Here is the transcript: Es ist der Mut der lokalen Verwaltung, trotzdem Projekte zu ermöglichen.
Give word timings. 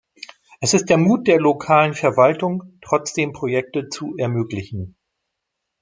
Es 0.61 0.73
ist 0.73 0.89
der 0.89 0.97
Mut 0.97 1.27
der 1.27 1.39
lokalen 1.39 1.93
Verwaltung, 1.93 2.79
trotzdem 2.81 3.33
Projekte 3.33 3.87
zu 3.87 4.15
ermöglichen. 4.17 4.95